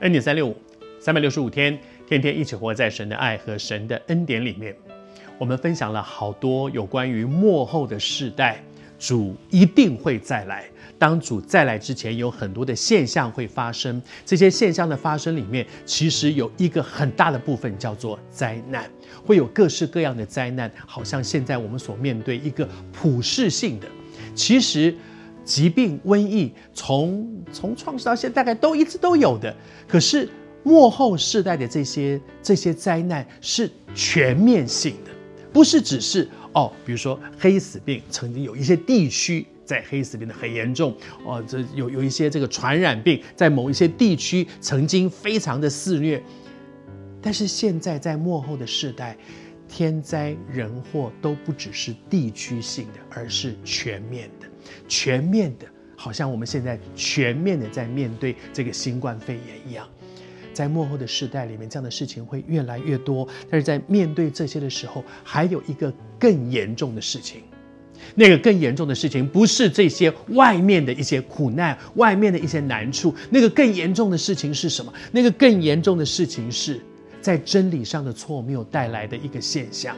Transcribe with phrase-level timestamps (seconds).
[0.00, 0.56] 恩典三六五，
[0.98, 4.74] 三百六十五天，天天一起活在神的爱和神的恩典里面。
[5.38, 8.62] 我们分享了好多有关于末后的世代，
[8.98, 10.64] 主一定会再来。
[10.98, 14.00] 当主再来之前，有很多的现象会发生。
[14.24, 18.88] 这些现象的发生里面，其实有一个很大的部分叫做灾难，
[19.24, 23.88] 会有各式各样的灾难，好像现在我们所面对一个普世性的。
[24.34, 24.94] 其实，
[25.44, 29.54] 疾病、瘟疫从从创世到现在，大概都一直都有的。
[29.86, 30.28] 可是
[30.62, 35.10] 末后世代的这些这些灾难是全面性的。
[35.52, 40.92] 不是只是哦，比如说黑死病，曾经有一些地区在黑死病的很严重
[41.24, 46.20] 哦，这有有一些这个传染病在某一些地区曾经非常的肆虐，
[47.22, 49.16] 但是现在在末后的世代，
[49.68, 54.48] 天灾人祸都不只是地区性的，而是全面的，
[54.88, 59.88] 全面的，好像我们现在全面的在面对这个新冠肺炎一样。
[60.52, 63.26] 在末后的世代里面，这样的事情会越来越多。
[63.50, 67.42] 但是在面对这些的时候，还有一个更严重的事情。
[68.14, 73.12] 那个更严重的事情，不是这些外面的一些苦难、外面的一些难处。
[73.30, 74.92] 那个更严重的事情是什么？
[75.10, 76.80] 那个更严重的事情是
[77.20, 79.96] 在真理上的错谬带来的一个现象，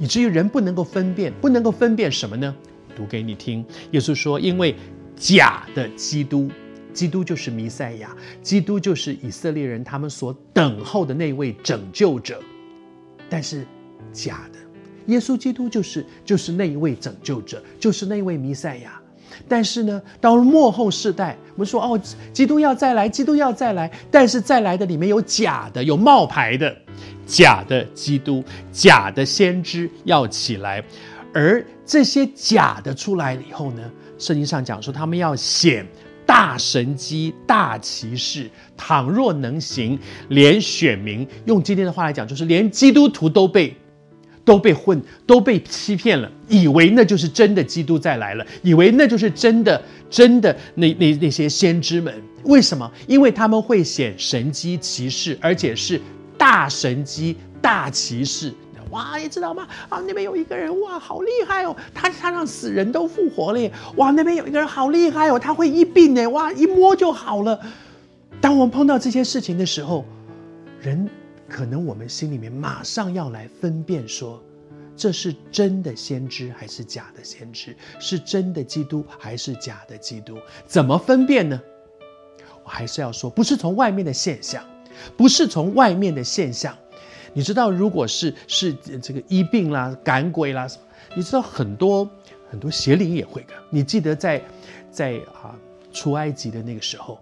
[0.00, 2.56] 以至于人不能够分辨，不能够分辨什么呢？
[2.96, 3.64] 读给你听。
[3.90, 4.74] 耶稣说：“因为
[5.16, 6.50] 假的基督。”
[6.92, 12.38] 基督就是弥赛亚，基督就是以色列人他们所等候的那位拯救者，
[13.30, 13.66] 但是
[14.12, 14.58] 假的，
[15.06, 19.00] 耶稣基督就是就是那一位拯救者，就是那位弥赛亚。
[19.48, 21.98] 但是呢，到了末后世代，我们说哦，
[22.30, 26.76] 基督要再来，基督要再来，但是再来的里面有假的，有冒牌的，
[27.24, 30.84] 假的基督，假的先知要起来，
[31.32, 35.86] 而这些假的出来了以后呢，圣经上讲说他们要显。
[36.24, 39.98] 大神机、大骑士，倘若能行，
[40.28, 43.76] 连选民用今天的话来讲，就是连基督徒都被
[44.44, 52.14] 都被混、都被欺骗了，以为那就是真的基督再来了，以为那就是真的真的那那那些先知们。
[52.44, 52.90] 为什么？
[53.08, 56.00] 因为他们会显神机骑士，而且是
[56.38, 58.54] 大神机、大骑士。
[58.92, 59.66] 哇，你知道吗？
[59.88, 61.74] 啊，那边有一个人，哇，好厉害哦！
[61.92, 63.72] 他他让死人都复活了耶。
[63.96, 66.26] 哇，那边有一个人好厉害哦，他会医病呢。
[66.28, 67.58] 哇，一摸就好了。
[68.40, 70.04] 当我们碰到这些事情的时候，
[70.80, 71.08] 人
[71.48, 74.42] 可能我们心里面马上要来分辨说，
[74.94, 77.74] 这是真的先知还是假的先知？
[77.98, 80.36] 是真的基督还是假的基督？
[80.66, 81.60] 怎么分辨呢？
[82.62, 84.62] 我还是要说，不是从外面的现象，
[85.16, 86.76] 不是从外面的现象。
[87.32, 90.66] 你知道，如果是是这个医病啦、赶鬼啦，
[91.14, 92.08] 你知道很多
[92.50, 93.54] 很多邪灵也会的。
[93.70, 94.42] 你记得在
[94.90, 95.54] 在啊
[95.92, 97.18] 出埃及的那个时候，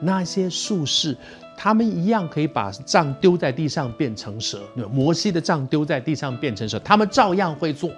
[0.00, 1.16] 那些术士
[1.56, 4.60] 他们一样可以把杖丢在地上变成蛇，
[4.92, 7.90] 摩西的杖丢在地上变成蛇，他们照样会做。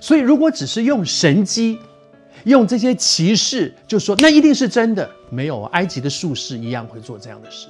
[0.00, 1.78] 所以，如果只是用神迹、
[2.44, 7.68] 用这些奇事，就说那一定是真的，没有埃及的术士一样会做这样的事。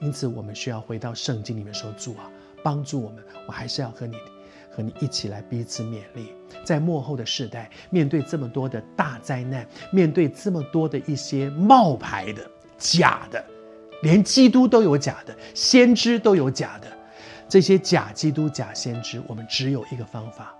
[0.00, 2.30] 因此，我们需要回到圣经里面说：“主啊，
[2.62, 3.24] 帮助我们！
[3.46, 4.16] 我还是要和你，
[4.70, 6.32] 和你一起来彼此勉励。
[6.64, 12.48] 在末后的世代，面对这么多的大灾难，面对这么多的一些冒牌的、
[12.78, 13.44] 假的，
[14.02, 16.86] 连基督都有假的，先知都有假的，
[17.48, 20.56] 这些假基督、假先知，我们只有一个方法：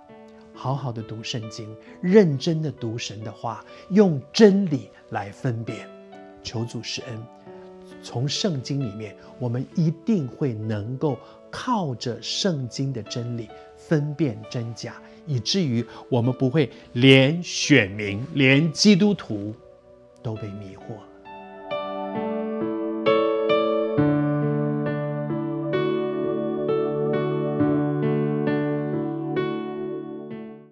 [0.53, 5.87] 好好的读圣经，认真的读神的话，用真理来分辨。
[6.43, 7.17] 求主施恩。”
[8.01, 11.17] 从圣经里面，我们一定会能够
[11.51, 19.53] 靠着圣经的真理分辨真假，以至于我们不会连选民、连基督徒
[20.21, 21.08] 都被迷惑。